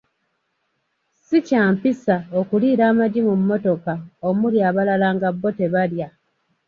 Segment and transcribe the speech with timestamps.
[1.15, 3.93] Ssi kya mpisa okuliira amagi mu mmotoka
[4.27, 6.07] omuli abalala nga bo tebalya.